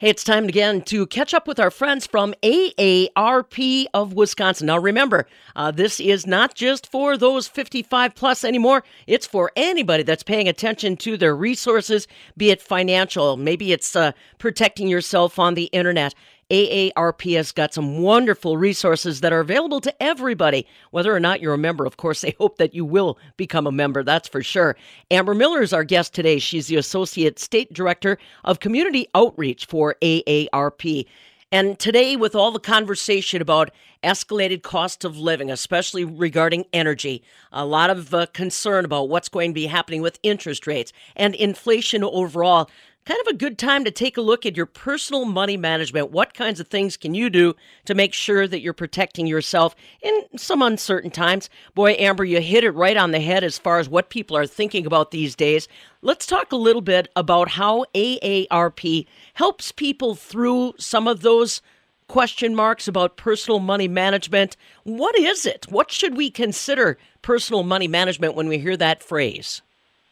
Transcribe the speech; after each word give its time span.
Hey, 0.00 0.08
it's 0.08 0.24
time 0.24 0.46
again 0.46 0.80
to 0.84 1.06
catch 1.06 1.34
up 1.34 1.46
with 1.46 1.60
our 1.60 1.70
friends 1.70 2.06
from 2.06 2.32
AARP 2.42 3.84
of 3.92 4.14
Wisconsin. 4.14 4.68
Now, 4.68 4.78
remember, 4.78 5.26
uh, 5.54 5.72
this 5.72 6.00
is 6.00 6.26
not 6.26 6.54
just 6.54 6.90
for 6.90 7.18
those 7.18 7.46
55 7.46 8.14
plus 8.14 8.42
anymore. 8.42 8.82
It's 9.06 9.26
for 9.26 9.52
anybody 9.56 10.02
that's 10.02 10.22
paying 10.22 10.48
attention 10.48 10.96
to 10.96 11.18
their 11.18 11.36
resources, 11.36 12.08
be 12.34 12.48
it 12.48 12.62
financial, 12.62 13.36
maybe 13.36 13.72
it's 13.72 13.94
uh, 13.94 14.12
protecting 14.38 14.88
yourself 14.88 15.38
on 15.38 15.52
the 15.52 15.64
internet. 15.64 16.14
AARP 16.50 17.34
has 17.36 17.52
got 17.52 17.72
some 17.72 17.98
wonderful 17.98 18.56
resources 18.56 19.20
that 19.20 19.32
are 19.32 19.40
available 19.40 19.80
to 19.80 20.02
everybody, 20.02 20.66
whether 20.90 21.14
or 21.14 21.20
not 21.20 21.40
you're 21.40 21.54
a 21.54 21.58
member. 21.58 21.86
Of 21.86 21.96
course, 21.96 22.20
they 22.22 22.34
hope 22.38 22.58
that 22.58 22.74
you 22.74 22.84
will 22.84 23.18
become 23.36 23.66
a 23.66 23.72
member, 23.72 24.02
that's 24.02 24.28
for 24.28 24.42
sure. 24.42 24.76
Amber 25.10 25.34
Miller 25.34 25.62
is 25.62 25.72
our 25.72 25.84
guest 25.84 26.14
today. 26.14 26.38
She's 26.38 26.66
the 26.66 26.76
Associate 26.76 27.38
State 27.38 27.72
Director 27.72 28.18
of 28.44 28.60
Community 28.60 29.08
Outreach 29.14 29.66
for 29.66 29.94
AARP. 30.02 31.06
And 31.52 31.80
today, 31.80 32.14
with 32.14 32.36
all 32.36 32.52
the 32.52 32.60
conversation 32.60 33.42
about 33.42 33.72
escalated 34.04 34.62
cost 34.62 35.04
of 35.04 35.18
living, 35.18 35.50
especially 35.50 36.04
regarding 36.04 36.64
energy, 36.72 37.24
a 37.50 37.66
lot 37.66 37.90
of 37.90 38.14
uh, 38.14 38.26
concern 38.32 38.84
about 38.84 39.08
what's 39.08 39.28
going 39.28 39.50
to 39.50 39.54
be 39.54 39.66
happening 39.66 40.00
with 40.00 40.20
interest 40.22 40.68
rates 40.68 40.92
and 41.16 41.34
inflation 41.34 42.04
overall, 42.04 42.70
kind 43.10 43.20
of 43.26 43.34
a 43.34 43.36
good 43.36 43.58
time 43.58 43.82
to 43.84 43.90
take 43.90 44.16
a 44.16 44.20
look 44.20 44.46
at 44.46 44.56
your 44.56 44.66
personal 44.66 45.24
money 45.24 45.56
management. 45.56 46.12
What 46.12 46.32
kinds 46.32 46.60
of 46.60 46.68
things 46.68 46.96
can 46.96 47.12
you 47.12 47.28
do 47.28 47.56
to 47.86 47.92
make 47.92 48.14
sure 48.14 48.46
that 48.46 48.60
you're 48.60 48.72
protecting 48.72 49.26
yourself 49.26 49.74
in 50.00 50.22
some 50.38 50.62
uncertain 50.62 51.10
times? 51.10 51.50
Boy, 51.74 51.96
Amber, 51.98 52.24
you 52.24 52.40
hit 52.40 52.62
it 52.62 52.70
right 52.70 52.96
on 52.96 53.10
the 53.10 53.18
head 53.18 53.42
as 53.42 53.58
far 53.58 53.80
as 53.80 53.88
what 53.88 54.10
people 54.10 54.36
are 54.36 54.46
thinking 54.46 54.86
about 54.86 55.10
these 55.10 55.34
days. 55.34 55.66
Let's 56.02 56.24
talk 56.24 56.52
a 56.52 56.56
little 56.56 56.82
bit 56.82 57.08
about 57.16 57.48
how 57.48 57.84
AARP 57.96 59.06
helps 59.34 59.72
people 59.72 60.14
through 60.14 60.74
some 60.78 61.08
of 61.08 61.22
those 61.22 61.62
question 62.06 62.54
marks 62.54 62.86
about 62.86 63.16
personal 63.16 63.58
money 63.58 63.88
management. 63.88 64.56
What 64.84 65.18
is 65.18 65.46
it? 65.46 65.66
What 65.68 65.90
should 65.90 66.16
we 66.16 66.30
consider 66.30 66.96
personal 67.22 67.64
money 67.64 67.88
management 67.88 68.36
when 68.36 68.46
we 68.46 68.58
hear 68.58 68.76
that 68.76 69.02
phrase? 69.02 69.62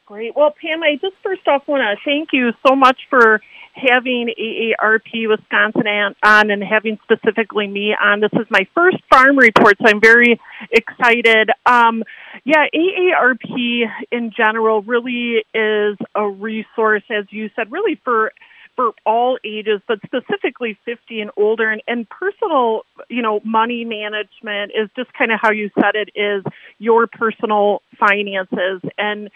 Great. 0.09 0.35
Well, 0.35 0.55
Pam, 0.59 0.83
I 0.83 0.95
just 0.95 1.17
first 1.23 1.47
off 1.47 1.69
want 1.69 1.83
to 1.83 2.03
thank 2.03 2.31
you 2.33 2.53
so 2.67 2.75
much 2.75 2.99
for 3.11 3.43
having 3.75 4.31
AARP 4.41 5.29
Wisconsin 5.29 6.15
on 6.25 6.51
and 6.51 6.65
having 6.65 6.99
specifically 7.03 7.67
me 7.67 7.95
on. 7.95 8.21
This 8.21 8.33
is 8.33 8.47
my 8.49 8.67
first 8.75 8.97
farm 9.11 9.37
report, 9.37 9.77
so 9.77 9.85
I'm 9.87 10.01
very 10.01 10.41
excited. 10.73 11.51
Um, 11.67 12.05
yeah, 12.45 12.65
AARP 12.75 13.85
in 14.11 14.33
general 14.35 14.81
really 14.81 15.45
is 15.53 15.99
a 16.15 16.27
resource, 16.27 17.05
as 17.11 17.27
you 17.29 17.51
said, 17.55 17.71
really 17.71 18.01
for 18.03 18.33
for 18.77 18.93
all 19.05 19.37
ages, 19.45 19.83
but 19.89 19.99
specifically 20.07 20.79
50 20.87 21.21
and 21.21 21.31
older. 21.37 21.69
And, 21.69 21.83
and 21.87 22.09
personal, 22.09 22.83
you 23.11 23.21
know, 23.21 23.41
money 23.45 23.85
management 23.85 24.73
is 24.73 24.89
just 24.97 25.13
kind 25.13 25.33
of 25.33 25.41
how 25.43 25.51
you 25.51 25.69
said 25.75 25.97
it 25.97 26.11
is 26.15 26.45
your 26.79 27.09
personal 27.09 27.83
finances 27.99 28.81
and 28.97 29.31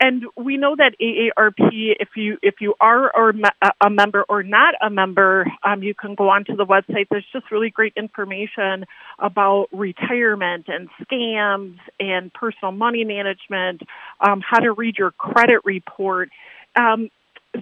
and 0.00 0.24
we 0.36 0.56
know 0.56 0.76
that 0.76 0.92
AARP, 1.00 1.96
if 1.98 2.10
you 2.14 2.38
if 2.40 2.56
you 2.60 2.74
are 2.80 3.14
or 3.14 3.34
a 3.80 3.90
member 3.90 4.24
or 4.28 4.42
not 4.44 4.74
a 4.80 4.90
member, 4.90 5.46
um, 5.64 5.82
you 5.82 5.94
can 5.94 6.14
go 6.14 6.28
onto 6.28 6.54
the 6.54 6.64
website. 6.64 7.06
There's 7.10 7.26
just 7.32 7.50
really 7.50 7.70
great 7.70 7.94
information 7.96 8.86
about 9.18 9.66
retirement 9.72 10.66
and 10.68 10.88
scams 11.02 11.78
and 11.98 12.32
personal 12.32 12.70
money 12.70 13.04
management, 13.04 13.82
um, 14.20 14.40
how 14.48 14.60
to 14.60 14.72
read 14.72 14.96
your 14.98 15.10
credit 15.10 15.62
report. 15.64 16.30
Um, 16.76 17.10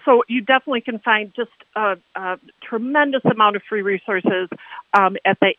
so 0.04 0.22
you 0.28 0.42
definitely 0.42 0.82
can 0.82 0.98
find 0.98 1.32
just 1.34 1.50
a, 1.74 1.94
a 2.14 2.38
tremendous 2.62 3.22
amount 3.24 3.56
of 3.56 3.62
free 3.68 3.82
resources 3.82 4.48
um, 4.92 5.16
at 5.24 5.38
the 5.40 5.54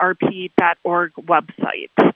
aarp.org 0.00 1.12
website. 1.14 2.14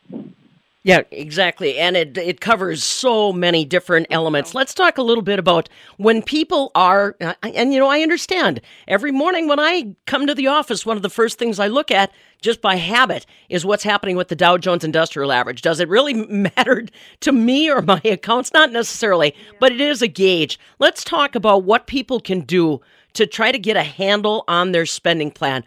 Yeah, 0.86 1.00
exactly. 1.10 1.78
And 1.80 1.96
it 1.96 2.16
it 2.16 2.40
covers 2.40 2.84
so 2.84 3.32
many 3.32 3.64
different 3.64 4.06
elements. 4.08 4.54
Let's 4.54 4.72
talk 4.72 4.98
a 4.98 5.02
little 5.02 5.24
bit 5.24 5.40
about 5.40 5.68
when 5.96 6.22
people 6.22 6.70
are 6.76 7.16
uh, 7.20 7.34
and 7.42 7.72
you 7.74 7.80
know, 7.80 7.88
I 7.88 8.02
understand. 8.02 8.60
Every 8.86 9.10
morning 9.10 9.48
when 9.48 9.58
I 9.58 9.96
come 10.06 10.28
to 10.28 10.34
the 10.34 10.46
office, 10.46 10.86
one 10.86 10.96
of 10.96 11.02
the 11.02 11.10
first 11.10 11.40
things 11.40 11.58
I 11.58 11.66
look 11.66 11.90
at 11.90 12.12
just 12.40 12.60
by 12.60 12.76
habit 12.76 13.26
is 13.48 13.66
what's 13.66 13.82
happening 13.82 14.14
with 14.14 14.28
the 14.28 14.36
Dow 14.36 14.58
Jones 14.58 14.84
Industrial 14.84 15.32
Average. 15.32 15.60
Does 15.60 15.80
it 15.80 15.88
really 15.88 16.14
matter 16.28 16.86
to 17.18 17.32
me 17.32 17.68
or 17.68 17.82
my 17.82 18.00
accounts? 18.04 18.52
Not 18.52 18.70
necessarily, 18.70 19.34
but 19.58 19.72
it 19.72 19.80
is 19.80 20.02
a 20.02 20.08
gauge. 20.08 20.56
Let's 20.78 21.02
talk 21.02 21.34
about 21.34 21.64
what 21.64 21.88
people 21.88 22.20
can 22.20 22.42
do 22.42 22.80
to 23.14 23.26
try 23.26 23.50
to 23.50 23.58
get 23.58 23.76
a 23.76 23.82
handle 23.82 24.44
on 24.46 24.70
their 24.70 24.86
spending 24.86 25.32
plan. 25.32 25.64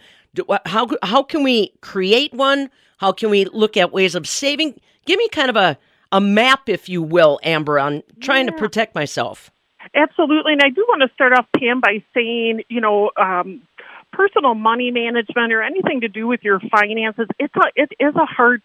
How 0.65 0.87
how 1.03 1.23
can 1.23 1.43
we 1.43 1.73
create 1.81 2.33
one? 2.33 2.69
How 2.99 3.11
can 3.11 3.29
we 3.29 3.43
look 3.43 3.75
at 3.75 3.91
ways 3.91 4.15
of 4.15 4.25
saving? 4.25 4.79
Give 5.09 5.17
me 5.17 5.27
kind 5.29 5.49
of 5.49 5.55
a, 5.55 5.75
a 6.11 6.21
map, 6.21 6.69
if 6.69 6.87
you 6.87 7.01
will, 7.01 7.39
Amber, 7.41 7.79
on 7.79 8.03
trying 8.19 8.45
yeah. 8.45 8.51
to 8.51 8.57
protect 8.57 8.93
myself. 8.93 9.49
Absolutely. 9.95 10.53
And 10.53 10.61
I 10.63 10.69
do 10.69 10.85
want 10.87 11.01
to 11.01 11.11
start 11.15 11.33
off, 11.33 11.47
Pam, 11.57 11.81
by 11.81 12.03
saying, 12.13 12.61
you 12.69 12.79
know, 12.79 13.09
um, 13.17 13.63
personal 14.13 14.53
money 14.53 14.91
management 14.91 15.51
or 15.51 15.63
anything 15.63 16.01
to 16.01 16.09
do 16.09 16.27
with 16.27 16.43
your 16.43 16.59
finances, 16.59 17.27
it's 17.39 17.55
a, 17.55 17.71
it 17.75 17.91
is 17.99 18.15
a 18.15 18.25
hard 18.25 18.61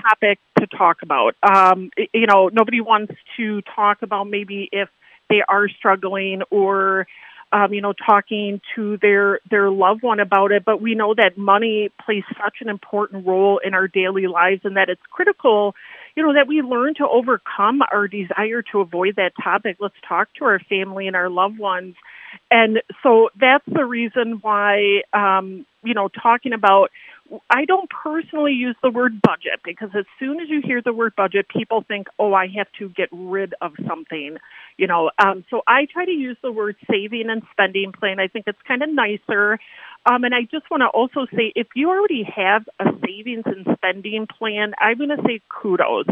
topic 0.00 0.38
to 0.60 0.68
talk 0.68 0.98
about. 1.02 1.34
Um, 1.42 1.90
you 2.14 2.28
know, 2.28 2.48
nobody 2.48 2.80
wants 2.80 3.14
to 3.36 3.60
talk 3.62 4.02
about 4.02 4.28
maybe 4.28 4.68
if 4.70 4.88
they 5.28 5.42
are 5.48 5.68
struggling 5.68 6.42
or 6.52 7.08
um, 7.52 7.72
you 7.74 7.80
know, 7.82 7.92
talking 7.92 8.60
to 8.74 8.96
their 8.98 9.40
their 9.50 9.70
loved 9.70 10.02
one 10.02 10.20
about 10.20 10.52
it. 10.52 10.64
But 10.64 10.80
we 10.80 10.94
know 10.94 11.14
that 11.14 11.36
money 11.36 11.90
plays 12.04 12.24
such 12.42 12.56
an 12.60 12.68
important 12.68 13.26
role 13.26 13.60
in 13.64 13.74
our 13.74 13.88
daily 13.88 14.26
lives, 14.26 14.62
and 14.64 14.76
that 14.76 14.88
it's 14.88 15.02
critical, 15.10 15.74
you 16.16 16.22
know, 16.22 16.32
that 16.34 16.48
we 16.48 16.62
learn 16.62 16.94
to 16.94 17.08
overcome 17.08 17.82
our 17.92 18.08
desire 18.08 18.62
to 18.72 18.80
avoid 18.80 19.16
that 19.16 19.32
topic. 19.42 19.76
Let's 19.80 19.94
talk 20.08 20.28
to 20.38 20.46
our 20.46 20.58
family 20.60 21.06
and 21.06 21.14
our 21.16 21.28
loved 21.28 21.58
ones, 21.58 21.94
and 22.50 22.80
so 23.02 23.28
that's 23.38 23.64
the 23.66 23.84
reason 23.84 24.38
why, 24.40 25.02
um, 25.12 25.66
you 25.84 25.94
know, 25.94 26.08
talking 26.08 26.52
about 26.52 26.90
I 27.50 27.64
don't 27.64 27.88
personally 27.90 28.52
use 28.52 28.76
the 28.82 28.90
word 28.90 29.20
budget 29.22 29.60
because 29.64 29.90
as 29.96 30.04
soon 30.18 30.40
as 30.40 30.48
you 30.48 30.60
hear 30.64 30.82
the 30.82 30.92
word 30.92 31.14
budget, 31.16 31.46
people 31.48 31.84
think, 31.86 32.08
oh, 32.18 32.34
I 32.34 32.46
have 32.56 32.68
to 32.78 32.88
get 32.90 33.08
rid 33.12 33.54
of 33.60 33.72
something, 33.88 34.36
you 34.76 34.86
know. 34.86 35.10
Um, 35.18 35.44
so 35.50 35.62
I 35.66 35.86
try 35.92 36.04
to 36.04 36.10
use 36.12 36.36
the 36.42 36.52
word 36.52 36.76
saving 36.90 37.30
and 37.30 37.42
spending 37.52 37.92
plan. 37.92 38.20
I 38.20 38.28
think 38.28 38.44
it's 38.46 38.58
kind 38.66 38.82
of 38.82 38.90
nicer. 38.90 39.58
Um, 40.10 40.24
and 40.24 40.34
I 40.34 40.42
just 40.50 40.70
want 40.70 40.82
to 40.82 40.88
also 40.88 41.26
say 41.34 41.52
if 41.54 41.68
you 41.74 41.90
already 41.90 42.24
have 42.36 42.64
a 42.80 42.86
savings 43.06 43.44
and 43.46 43.66
spending 43.76 44.26
plan, 44.26 44.72
I'm 44.80 44.98
going 44.98 45.10
to 45.10 45.22
say 45.26 45.40
kudos. 45.48 46.06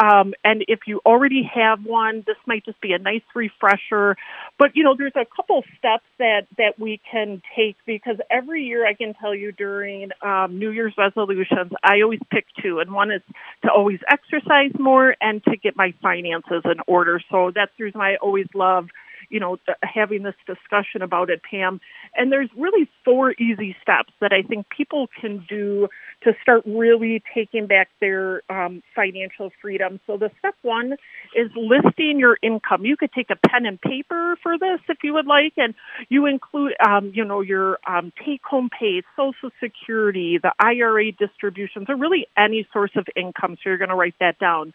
Um, 0.00 0.32
and 0.44 0.64
if 0.68 0.80
you 0.86 1.00
already 1.04 1.42
have 1.54 1.84
one, 1.84 2.24
this 2.26 2.36
might 2.46 2.64
just 2.64 2.80
be 2.80 2.92
a 2.92 2.98
nice 2.98 3.22
refresher. 3.34 4.16
But 4.58 4.70
you 4.74 4.82
know, 4.82 4.94
there's 4.96 5.16
a 5.16 5.26
couple 5.36 5.62
steps 5.78 6.04
that 6.18 6.46
that 6.56 6.78
we 6.78 7.00
can 7.10 7.42
take 7.56 7.76
because 7.86 8.16
every 8.30 8.64
year 8.64 8.86
I 8.86 8.94
can 8.94 9.14
tell 9.14 9.34
you 9.34 9.52
during 9.52 10.10
um, 10.22 10.58
New 10.58 10.70
Year's 10.70 10.94
resolutions, 10.96 11.72
I 11.84 12.00
always 12.02 12.20
pick 12.30 12.46
two, 12.62 12.78
and 12.80 12.92
one 12.92 13.10
is 13.10 13.22
to 13.64 13.70
always 13.70 14.00
exercise 14.08 14.72
more 14.78 15.14
and 15.20 15.44
to 15.44 15.56
get 15.56 15.76
my 15.76 15.92
finances 16.02 16.62
in 16.64 16.80
order. 16.86 17.20
So 17.30 17.52
that's 17.54 17.72
the 17.78 17.84
reason 17.84 18.00
I 18.00 18.16
always 18.16 18.46
love 18.54 18.86
you 19.30 19.40
know, 19.40 19.56
having 19.82 20.22
this 20.24 20.34
discussion 20.46 21.02
about 21.02 21.30
it, 21.30 21.40
Pam. 21.48 21.80
And 22.16 22.32
there's 22.32 22.50
really 22.56 22.88
four 23.04 23.32
easy 23.32 23.76
steps 23.80 24.12
that 24.20 24.32
I 24.32 24.42
think 24.42 24.68
people 24.68 25.08
can 25.20 25.46
do 25.48 25.88
to 26.22 26.32
start 26.42 26.62
really 26.66 27.22
taking 27.34 27.66
back 27.66 27.88
their 28.00 28.42
um, 28.50 28.82
financial 28.94 29.50
freedom. 29.60 30.00
So 30.06 30.16
the 30.16 30.30
step 30.38 30.54
one 30.62 30.94
is 31.34 31.50
listing 31.56 32.18
your 32.18 32.38
income. 32.42 32.84
You 32.84 32.96
could 32.96 33.12
take 33.12 33.30
a 33.30 33.36
pen 33.48 33.66
and 33.66 33.80
paper 33.80 34.36
for 34.42 34.58
this 34.58 34.80
if 34.88 34.98
you 35.02 35.14
would 35.14 35.26
like, 35.26 35.54
and 35.56 35.74
you 36.08 36.26
include, 36.26 36.74
um, 36.86 37.12
you 37.14 37.24
know, 37.24 37.40
your 37.40 37.78
um, 37.86 38.12
take-home 38.24 38.68
pay, 38.78 39.02
Social 39.16 39.50
Security, 39.62 40.38
the 40.42 40.52
IRA 40.58 41.12
distributions, 41.12 41.86
or 41.88 41.96
really 41.96 42.26
any 42.36 42.66
source 42.72 42.92
of 42.96 43.06
income. 43.16 43.56
So 43.56 43.70
you're 43.70 43.78
going 43.78 43.90
to 43.90 43.96
write 43.96 44.16
that 44.20 44.38
down. 44.38 44.72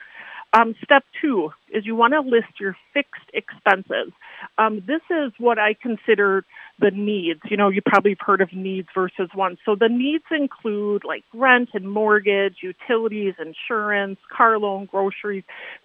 Um, 0.55 0.73
step 0.81 1.03
two 1.21 1.49
is 1.69 1.85
you 1.85 1.95
want 1.95 2.13
to 2.13 2.21
list 2.21 2.59
your 2.61 2.77
fixed 2.93 3.29
expenses. 3.33 4.13
Um, 4.57 4.81
this 4.87 5.01
is 5.09 5.33
what 5.37 5.59
I 5.59 5.73
consider 5.73 6.45
the 6.79 6.91
needs. 6.91 7.41
You 7.49 7.57
know, 7.57 7.67
you 7.67 7.81
probably 7.85 8.11
have 8.11 8.25
heard 8.25 8.41
of 8.41 8.53
needs 8.53 8.87
versus 8.95 9.29
wants. 9.35 9.61
So 9.65 9.75
the 9.75 9.89
needs 9.89 10.23
include 10.31 11.03
like 11.03 11.23
rent 11.33 11.69
and 11.73 11.89
mortgage, 11.89 12.57
utilities, 12.61 13.33
insurance, 13.37 14.17
car 14.35 14.57
loan, 14.57 14.85
groceries. 14.85 15.43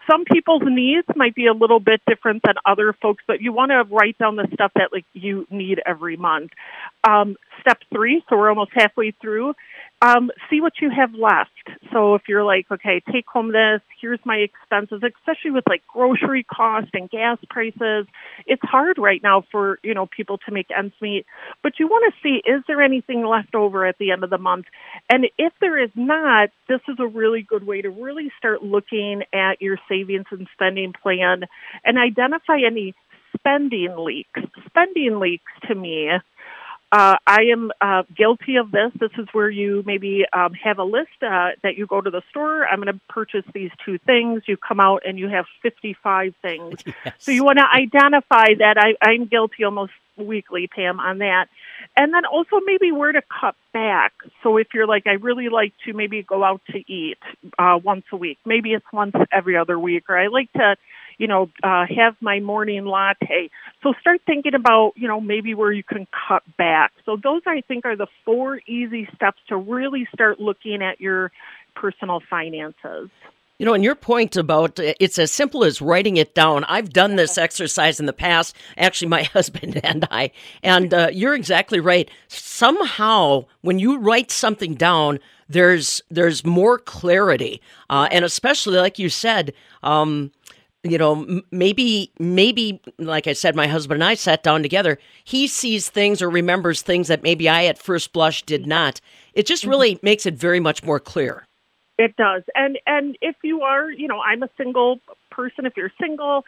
Some 0.09 0.25
people's 0.25 0.63
needs 0.65 1.07
might 1.17 1.35
be 1.35 1.47
a 1.47 1.53
little 1.53 1.81
bit 1.81 2.01
different 2.07 2.43
than 2.45 2.55
other 2.65 2.93
folks, 2.93 3.25
but 3.27 3.41
you 3.41 3.53
want 3.53 3.71
to 3.71 3.83
write 3.93 4.19
down 4.19 4.37
the 4.37 4.47
stuff 4.55 4.71
that 4.77 4.91
like 4.93 5.07
you 5.15 5.47
need 5.51 5.81
every 5.85 6.17
month. 6.17 6.53
Um, 7.09 7.37
step 7.61 7.79
three, 7.93 8.23
so 8.29 8.37
we're 8.37 8.49
almost 8.49 8.71
halfway 8.75 9.13
through, 9.21 9.55
um, 10.03 10.31
see 10.49 10.61
what 10.61 10.75
you 10.81 10.91
have 10.91 11.13
left. 11.15 11.51
So 11.93 12.15
if 12.15 12.23
you're 12.29 12.45
like, 12.45 12.67
okay, 12.71 13.03
take 13.13 13.27
home 13.27 13.53
this, 13.53 13.83
here's 14.01 14.21
my 14.25 14.37
expenses, 14.37 15.03
especially 15.03 15.51
with 15.51 15.65
like 15.69 15.83
grocery 15.87 16.45
costs 16.45 16.91
and 16.95 17.11
gas 17.11 17.39
prices. 17.51 18.07
It's 18.47 18.63
hard 18.63 18.97
right 18.99 19.23
now 19.23 19.45
for, 19.53 19.79
you 19.83 19.93
know, 19.93 20.07
people 20.07 20.39
to 20.47 20.53
make 20.53 20.69
ends 20.77 20.95
meet. 21.03 21.27
But 21.63 21.75
you 21.79 21.87
want 21.87 22.13
to 22.13 22.21
see, 22.23 22.41
is 22.49 22.63
there 22.67 22.81
anything 22.81 23.27
left 23.27 23.55
over 23.55 23.85
at 23.85 23.99
the 23.99 24.11
end 24.11 24.25
of 24.25 24.31
the 24.31 24.39
month? 24.39 24.67
And 25.11 25.27
if 25.37 25.53
there 25.61 25.83
is 25.83 25.91
not, 25.95 26.49
this 26.69 26.81
is 26.89 26.97
a 26.99 27.07
really 27.07 27.43
good 27.43 27.67
way 27.67 27.83
to 27.83 27.91
really 27.91 28.33
start 28.39 28.63
looking 28.63 29.23
at 29.35 29.61
your 29.61 29.77
savings 29.89 30.27
and 30.31 30.49
spending 30.55 30.95
plan 30.95 31.43
and 31.85 31.99
identify 31.99 32.59
any 32.67 32.95
spending 33.37 33.97
leaks. 33.97 34.41
Spending 34.67 35.19
leaks 35.19 35.53
to 35.69 35.75
me 35.75 36.09
uh, 36.93 37.17
I 37.25 37.43
am 37.53 37.71
uh, 37.81 38.03
guilty 38.17 38.57
of 38.57 38.71
this. 38.73 38.91
This 38.99 39.13
is 39.17 39.29
where 39.33 39.49
you 39.49 39.85
maybe 39.87 40.25
um, 40.33 40.53
have 40.55 40.79
a 40.79 40.85
list 40.85 41.11
uh, 41.23 41.51
that 41.63 41.77
you 41.77 41.87
go 41.87 42.01
to 42.01 42.11
the 42.11 42.23
store. 42.31 42.67
I'm 42.67 42.81
going 42.83 42.93
to 42.93 43.01
purchase 43.09 43.45
these 43.55 43.71
two 43.85 43.99
things. 43.99 44.43
You 44.47 44.57
come 44.57 44.81
out 44.81 45.03
and 45.07 45.19
you 45.19 45.29
have 45.29 45.47
55 45.63 46.35
things. 46.43 46.81
Yes. 47.05 47.15
So 47.19 47.31
you 47.31 47.45
want 47.45 47.59
to 47.59 47.65
identify 47.65 48.47
that. 48.59 48.75
I, 48.77 48.95
I'm 49.01 49.27
guilty 49.27 49.65
almost 49.65 49.93
weekly, 50.17 50.67
Pam, 50.67 51.01
on 51.01 51.19
that. 51.19 51.47
And 51.97 52.13
then 52.13 52.27
also 52.27 52.61
maybe 52.65 52.93
where 52.93 53.13
to 53.13 53.23
cut 53.23 53.55
back. 53.73 54.13
So 54.43 54.57
if 54.59 54.69
you're 54.75 54.87
like, 54.87 55.07
I 55.07 55.13
really 55.13 55.49
like 55.49 55.73
to 55.87 55.95
maybe 55.95 56.23
go 56.23 56.45
out 56.45 56.61
to 56.73 56.93
eat 56.93 57.19
uh, 57.59 57.79
once 57.83 58.05
a 58.13 58.17
week, 58.17 58.39
maybe 58.45 58.73
it's 58.75 58.85
once 58.93 59.15
every 59.33 59.57
other 59.57 59.79
week, 59.79 60.05
or 60.11 60.19
I 60.19 60.27
like 60.27 60.53
to 60.55 60.77
you 61.21 61.27
know, 61.27 61.51
uh, 61.63 61.85
have 61.95 62.17
my 62.23 62.41
morning 62.41 62.87
latte. 62.87 63.51
So 63.83 63.93
start 64.01 64.23
thinking 64.25 64.55
about, 64.55 64.93
you 64.97 65.07
know, 65.07 65.21
maybe 65.21 65.53
where 65.55 65.71
you 65.71 65.85
can 65.85 66.07
cut 66.29 66.43
back. 66.57 66.93
So 67.05 67.19
those 67.23 67.43
I 67.47 67.61
think 67.61 67.85
are 67.85 67.95
the 67.95 68.07
four 68.25 68.59
easy 68.67 69.07
steps 69.15 69.37
to 69.49 69.57
really 69.59 70.09
start 70.15 70.41
looking 70.41 70.83
at 70.83 70.99
your 70.99 71.31
personal 71.77 72.23
finances. 72.31 73.11
You 73.59 73.67
know, 73.67 73.75
and 73.75 73.85
your 73.85 73.95
point 73.95 74.35
about 74.37 74.81
uh, 74.81 74.95
it's 74.99 75.19
as 75.19 75.31
simple 75.31 75.63
as 75.63 75.83
writing 75.83 76.17
it 76.17 76.35
down. 76.35 76.65
I've 76.65 76.91
done 76.91 77.17
this 77.17 77.37
exercise 77.37 78.01
in 78.01 78.07
the 78.07 78.15
past, 78.15 78.57
actually, 78.79 79.09
my 79.09 79.23
husband 79.35 79.79
and 79.85 80.09
I. 80.11 80.31
And 80.63 80.95
uh, 80.95 81.11
you're 81.13 81.35
exactly 81.35 81.81
right. 81.81 82.11
Somehow, 82.29 83.45
when 83.61 83.79
you 83.79 83.99
write 83.99 84.31
something 84.31 84.73
down, 84.73 85.19
there's 85.51 86.01
there's 86.11 86.47
more 86.47 86.79
clarity, 86.79 87.61
uh, 87.91 88.09
and 88.11 88.25
especially 88.25 88.79
like 88.79 88.99
you 88.99 89.11
said, 89.11 89.53
um, 89.83 90.31
you 90.83 90.99
know 90.99 91.43
maybe 91.51 92.11
maybe 92.19 92.81
like 92.99 93.27
i 93.27 93.33
said 93.33 93.55
my 93.55 93.67
husband 93.67 94.03
and 94.03 94.05
i 94.09 94.15
sat 94.15 94.43
down 94.43 94.63
together 94.63 94.99
he 95.25 95.47
sees 95.47 95.89
things 95.89 96.23
or 96.23 96.31
remembers 96.31 96.83
things 96.83 97.09
that 97.09 97.23
maybe 97.23 97.49
i 97.49 97.65
at 97.65 97.79
first 97.79 98.13
blush 98.13 98.43
did 98.43 98.67
not 98.67 99.01
it 99.35 99.47
just 99.47 99.63
mm-hmm. 99.63 99.71
really 99.71 99.95
mm-hmm. 99.95 100.07
makes 100.07 100.27
it 100.27 100.35
very 100.35 100.61
much 100.61 100.83
more 100.83 101.01
clear 101.01 101.45
it 101.99 102.17
does 102.17 102.43
and 102.55 102.79
and 102.87 103.17
if 103.21 103.37
you 103.43 103.61
are 103.63 103.91
you 103.91 104.09
know 104.09 104.21
i'm 104.21 104.43
a 104.43 104.49
single 104.57 104.99
person 105.31 105.67
if 105.67 105.77
you're 105.77 105.93
single 106.01 106.45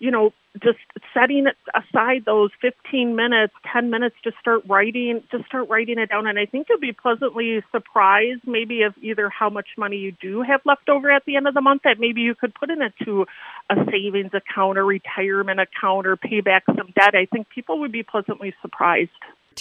you 0.00 0.10
know, 0.10 0.32
just 0.60 0.78
setting 1.14 1.46
aside 1.74 2.24
those 2.26 2.50
15 2.60 3.14
minutes, 3.14 3.52
10 3.72 3.90
minutes 3.90 4.16
to 4.24 4.32
start 4.40 4.62
writing, 4.66 5.22
just 5.30 5.44
start 5.46 5.68
writing 5.68 5.98
it 5.98 6.08
down. 6.08 6.26
And 6.26 6.38
I 6.38 6.46
think 6.46 6.66
you'll 6.68 6.80
be 6.80 6.92
pleasantly 6.92 7.62
surprised 7.70 8.40
maybe 8.46 8.82
of 8.82 8.94
either 9.00 9.28
how 9.30 9.48
much 9.48 9.68
money 9.78 9.98
you 9.98 10.12
do 10.20 10.42
have 10.42 10.62
left 10.64 10.88
over 10.88 11.08
at 11.10 11.24
the 11.26 11.36
end 11.36 11.46
of 11.46 11.54
the 11.54 11.60
month 11.60 11.82
that 11.84 12.00
maybe 12.00 12.22
you 12.22 12.34
could 12.34 12.52
put 12.52 12.70
in 12.70 12.82
it 12.82 12.94
to 13.04 13.26
a 13.70 13.76
savings 13.92 14.32
account 14.34 14.76
or 14.76 14.84
retirement 14.84 15.60
account 15.60 16.06
or 16.06 16.16
pay 16.16 16.40
back 16.40 16.64
some 16.66 16.92
debt. 16.96 17.14
I 17.14 17.26
think 17.26 17.48
people 17.50 17.78
would 17.78 17.92
be 17.92 18.02
pleasantly 18.02 18.52
surprised. 18.60 19.10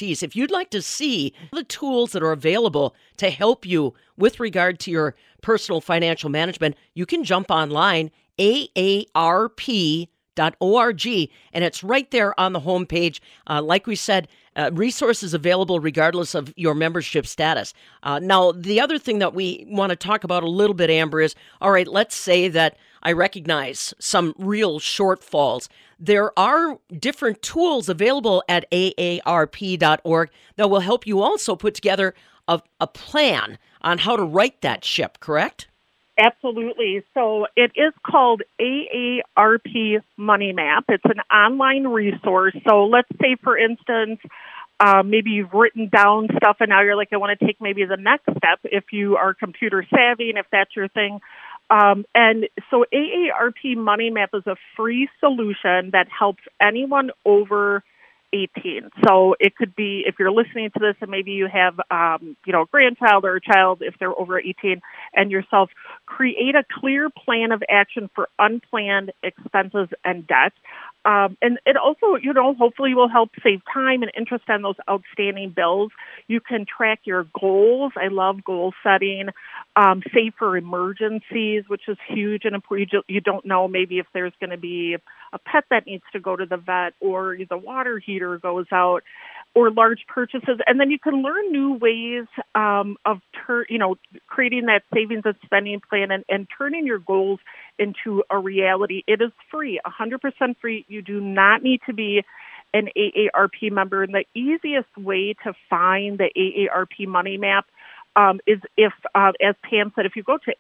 If 0.01 0.33
you'd 0.33 0.51
like 0.51 0.69
to 0.69 0.81
see 0.81 1.33
the 1.51 1.65
tools 1.65 2.13
that 2.13 2.23
are 2.23 2.31
available 2.31 2.95
to 3.17 3.29
help 3.29 3.65
you 3.65 3.93
with 4.17 4.39
regard 4.39 4.79
to 4.81 4.91
your 4.91 5.13
personal 5.41 5.81
financial 5.81 6.29
management, 6.29 6.77
you 6.93 7.05
can 7.05 7.25
jump 7.25 7.51
online, 7.51 8.09
AARP 8.37 10.07
org, 10.59 11.05
and 11.05 11.63
it's 11.63 11.83
right 11.83 12.09
there 12.11 12.39
on 12.39 12.53
the 12.53 12.61
homepage. 12.61 13.19
Uh, 13.47 13.61
like 13.61 13.87
we 13.87 13.95
said, 13.95 14.27
uh, 14.55 14.69
resources 14.73 15.33
available 15.33 15.79
regardless 15.79 16.35
of 16.35 16.53
your 16.57 16.73
membership 16.73 17.25
status. 17.25 17.73
Uh, 18.03 18.19
now, 18.19 18.51
the 18.51 18.79
other 18.81 18.97
thing 18.97 19.19
that 19.19 19.33
we 19.33 19.65
want 19.69 19.91
to 19.91 19.95
talk 19.95 20.23
about 20.23 20.43
a 20.43 20.49
little 20.49 20.73
bit, 20.73 20.89
Amber, 20.89 21.21
is 21.21 21.35
all 21.61 21.71
right, 21.71 21.87
let's 21.87 22.15
say 22.15 22.47
that 22.49 22.77
I 23.01 23.11
recognize 23.13 23.93
some 23.99 24.33
real 24.37 24.79
shortfalls. 24.79 25.69
There 25.99 26.37
are 26.37 26.79
different 26.97 27.41
tools 27.41 27.89
available 27.89 28.43
at 28.49 28.69
aarp.org 28.71 30.29
that 30.55 30.69
will 30.69 30.79
help 30.79 31.07
you 31.07 31.21
also 31.21 31.55
put 31.55 31.73
together 31.73 32.13
a, 32.47 32.61
a 32.79 32.87
plan 32.87 33.57
on 33.81 33.99
how 33.99 34.15
to 34.15 34.23
right 34.23 34.59
that 34.61 34.83
ship, 34.83 35.19
correct? 35.19 35.67
Absolutely. 36.19 37.03
So 37.13 37.47
it 37.55 37.71
is 37.75 37.93
called 38.05 38.41
AARP 38.59 40.01
Money 40.17 40.51
Map. 40.51 40.83
It's 40.89 41.05
an 41.05 41.21
online 41.33 41.87
resource. 41.87 42.55
So 42.67 42.85
let's 42.85 43.07
say, 43.21 43.37
for 43.41 43.57
instance, 43.57 44.19
uh, 44.81 45.03
maybe 45.03 45.31
you've 45.31 45.53
written 45.53 45.89
down 45.89 46.27
stuff 46.37 46.57
and 46.59 46.69
now 46.69 46.81
you're 46.81 46.95
like, 46.97 47.09
I 47.13 47.17
want 47.17 47.37
to 47.39 47.45
take 47.45 47.61
maybe 47.61 47.85
the 47.85 47.97
next 47.97 48.23
step 48.23 48.59
if 48.63 48.85
you 48.91 49.15
are 49.15 49.33
computer 49.33 49.85
savvy 49.89 50.29
and 50.29 50.37
if 50.37 50.45
that's 50.51 50.75
your 50.75 50.89
thing. 50.89 51.19
Um, 51.69 52.05
and 52.15 52.47
so 52.69 52.85
AARP 52.93 53.77
Money 53.77 54.09
Map 54.09 54.31
is 54.33 54.43
a 54.45 54.55
free 54.75 55.07
solution 55.19 55.91
that 55.91 56.07
helps 56.09 56.43
anyone 56.61 57.11
over 57.25 57.83
18. 58.33 58.89
So 59.05 59.35
it 59.39 59.55
could 59.55 59.75
be 59.75 60.03
if 60.05 60.15
you're 60.19 60.31
listening 60.31 60.69
to 60.71 60.79
this 60.79 60.95
and 61.01 61.09
maybe 61.09 61.31
you 61.31 61.47
have, 61.51 61.79
um, 61.91 62.35
you 62.45 62.53
know, 62.53 62.63
a 62.63 62.65
grandchild 62.65 63.25
or 63.25 63.35
a 63.35 63.41
child 63.41 63.81
if 63.81 63.95
they're 63.99 64.17
over 64.17 64.39
18 64.39 64.81
and 65.13 65.31
yourself, 65.31 65.69
create 66.05 66.55
a 66.55 66.63
clear 66.79 67.09
plan 67.09 67.51
of 67.51 67.63
action 67.69 68.09
for 68.13 68.29
unplanned 68.37 69.11
expenses 69.23 69.89
and 70.03 70.27
debt. 70.27 70.53
Um, 71.09 71.37
and 71.41 71.57
it 71.65 71.75
also, 71.75 72.17
you 72.21 72.33
know, 72.33 72.53
hopefully 72.53 72.93
will 72.93 73.09
help 73.09 73.31
save 73.41 73.61
time 73.73 74.03
and 74.03 74.11
interest 74.15 74.43
on 74.47 74.61
those 74.61 74.75
outstanding 74.87 75.49
bills. 75.49 75.91
You 76.27 76.39
can 76.39 76.67
track 76.67 76.99
your 77.03 77.25
goals. 77.39 77.93
I 77.95 78.09
love 78.09 78.43
goal 78.43 78.73
setting. 78.83 79.29
Um, 79.75 80.03
save 80.13 80.33
for 80.37 80.55
emergencies, 80.55 81.63
which 81.67 81.87
is 81.87 81.97
huge. 82.07 82.43
And 82.45 82.61
you 83.07 83.21
don't 83.21 83.45
know 83.45 83.67
maybe 83.67 83.97
if 83.97 84.05
there's 84.13 84.33
going 84.39 84.51
to 84.51 84.57
be 84.57 84.97
a 85.33 85.39
pet 85.39 85.63
that 85.71 85.87
needs 85.87 86.03
to 86.13 86.19
go 86.19 86.35
to 86.35 86.45
the 86.45 86.57
vet 86.57 86.93
or 86.99 87.37
the 87.49 87.57
water 87.57 87.97
heater 87.97 88.37
goes 88.37 88.67
out 88.71 89.03
or 89.55 89.71
large 89.71 90.05
purchases, 90.07 90.59
and 90.67 90.79
then 90.79 90.91
you 90.91 90.99
can 90.99 91.23
learn 91.23 91.51
new 91.51 91.73
ways 91.73 92.27
um, 92.53 92.97
of 93.05 93.19
tur- 93.33 93.65
you 93.67 93.79
know 93.79 93.95
creating 94.27 94.67
that 94.67 94.83
savings 94.93 95.23
and 95.25 95.35
spending 95.43 95.81
plan 95.89 96.11
and, 96.11 96.23
and 96.29 96.47
turning 96.55 96.85
your 96.85 96.99
goals 96.99 97.39
into 97.79 98.23
a 98.29 98.37
reality. 98.37 99.03
It 99.07 99.21
is 99.21 99.31
free, 99.49 99.79
100% 99.85 100.55
free. 100.59 100.85
You 100.87 101.01
do 101.01 101.19
not 101.19 101.63
need 101.63 101.81
to 101.87 101.93
be 101.93 102.23
an 102.73 102.89
AARP 102.95 103.71
member, 103.71 104.03
and 104.03 104.13
the 104.13 104.25
easiest 104.35 104.95
way 104.95 105.35
to 105.43 105.53
find 105.69 106.19
the 106.19 106.29
AARP 106.37 107.07
money 107.07 107.37
map 107.37 107.65
um, 108.15 108.39
is 108.45 108.59
if, 108.75 108.93
uh, 109.15 109.31
as 109.41 109.55
Pam 109.63 109.91
said, 109.95 110.05
if 110.05 110.15
you 110.15 110.23
go 110.23 110.37
to 110.37 110.53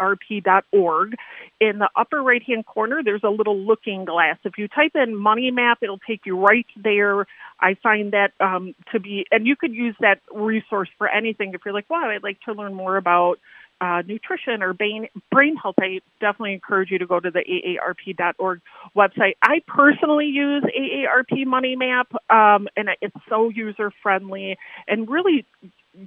aarp.org, 0.00 1.14
in 1.60 1.78
the 1.78 1.88
upper 1.96 2.22
right 2.22 2.42
hand 2.42 2.66
corner, 2.66 3.00
there's 3.04 3.22
a 3.24 3.30
little 3.30 3.58
looking 3.58 4.04
glass. 4.04 4.36
If 4.44 4.58
you 4.58 4.68
type 4.68 4.92
in 4.94 5.14
money 5.14 5.50
map, 5.50 5.78
it'll 5.82 5.98
take 5.98 6.22
you 6.26 6.38
right 6.38 6.66
there. 6.76 7.26
I 7.60 7.74
find 7.82 8.12
that 8.12 8.32
um, 8.40 8.74
to 8.92 9.00
be, 9.00 9.26
and 9.30 9.46
you 9.46 9.56
could 9.56 9.72
use 9.72 9.94
that 10.00 10.20
resource 10.32 10.88
for 10.98 11.08
anything. 11.08 11.52
If 11.54 11.62
you're 11.64 11.74
like, 11.74 11.88
wow, 11.88 12.10
I'd 12.10 12.22
like 12.22 12.40
to 12.42 12.52
learn 12.52 12.74
more 12.74 12.96
about 12.96 13.38
uh, 13.80 14.02
nutrition 14.06 14.62
or 14.62 14.72
brain, 14.72 15.08
brain 15.30 15.56
health, 15.56 15.76
I 15.80 16.00
definitely 16.20 16.54
encourage 16.54 16.90
you 16.90 16.98
to 16.98 17.06
go 17.06 17.20
to 17.20 17.30
the 17.30 17.40
AARP.org 17.40 18.60
website. 18.96 19.34
I 19.42 19.62
personally 19.66 20.26
use 20.26 20.62
AARP 20.64 21.46
Money 21.46 21.76
Map, 21.76 22.12
um, 22.30 22.68
and 22.76 22.90
it's 23.00 23.16
so 23.28 23.48
user 23.48 23.92
friendly 24.02 24.58
and 24.86 25.08
really 25.08 25.46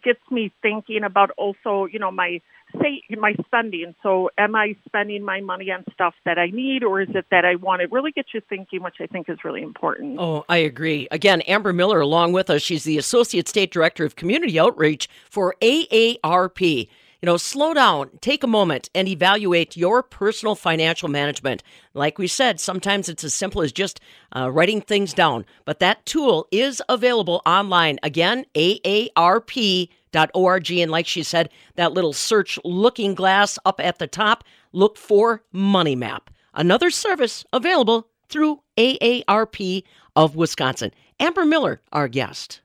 gets 0.04 0.20
me 0.32 0.52
thinking 0.62 1.04
about 1.04 1.32
also, 1.38 1.86
you 1.86 2.00
know, 2.00 2.12
my 2.12 2.42
say 2.82 3.04
my 3.18 3.36
spending. 3.46 3.96
So, 4.04 4.30
am 4.38 4.56
I 4.56 4.76
spending 4.86 5.24
my 5.24 5.42
money 5.42 5.72
on 5.72 5.84
stuff 5.94 6.14
that 6.26 6.38
I 6.38 6.48
need, 6.48 6.84
or 6.84 7.02
is 7.02 7.10
it 7.14 7.26
that 7.32 7.46
I 7.46 7.56
want? 7.56 7.82
It 7.82 7.92
really 7.92 8.12
gets 8.12 8.30
you 8.34 8.42
thinking, 8.42 8.82
which 8.82 8.96
I 9.00 9.08
think 9.08 9.30
is 9.30 9.40
really 9.44 9.62
important. 9.62 10.18
Oh, 10.20 10.46
I 10.50 10.58
agree. 10.58 11.08
Again, 11.12 11.42
Amber 11.42 11.74
Miller, 11.74 12.00
along 12.00 12.34
with 12.34 12.50
us, 12.50 12.62
she's 12.62 12.84
the 12.84 12.98
Associate 12.98 13.48
State 13.48 13.72
Director 13.72 14.06
of 14.06 14.16
Community 14.16 14.60
Outreach 14.60 15.08
for 15.30 15.56
AARP. 15.62 16.90
You 17.24 17.26
know, 17.26 17.38
slow 17.38 17.74
down, 17.74 18.10
take 18.20 18.44
a 18.44 18.48
moment, 18.48 18.90
and 18.94 19.08
evaluate 19.08 19.78
your 19.78 20.04
personal 20.04 20.56
financial 20.56 21.08
management. 21.08 21.64
Like 21.94 22.18
we 22.18 22.28
said, 22.28 22.60
sometimes 22.60 23.08
it's 23.08 23.24
as 23.24 23.34
simple 23.34 23.62
as 23.62 23.72
just 23.72 24.02
uh, 24.36 24.52
writing 24.52 24.82
things 24.82 25.14
down, 25.14 25.46
but 25.64 25.80
that 25.80 26.06
tool 26.06 26.50
is 26.52 26.82
available 26.90 27.42
online. 27.46 27.98
Again, 28.04 28.46
AARP.org. 28.56 29.88
And 30.72 30.92
like 30.92 31.08
she 31.08 31.24
said, 31.24 31.50
that 31.76 31.94
little 31.94 32.12
search 32.12 32.60
looking 32.66 33.16
glass 33.16 33.58
up 33.64 33.80
at 33.80 34.00
the 34.00 34.08
top, 34.08 34.44
look 34.74 34.98
for 34.98 35.44
Money 35.54 35.96
Map, 35.96 36.30
another 36.54 36.90
service 36.90 37.46
available 37.54 38.10
through 38.28 38.60
AARP 38.76 39.86
of 40.18 40.36
Wisconsin. 40.36 40.92
Amber 41.22 41.46
Miller, 41.46 41.80
our 41.94 42.10
guest. 42.10 42.60